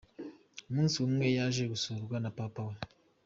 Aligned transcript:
Umunsi 0.69 0.95
umwe 1.05 1.25
yaje 1.37 1.63
gusurwa 1.71 2.15
na 2.23 2.29
papa 2.37 2.61
we. 2.69 2.75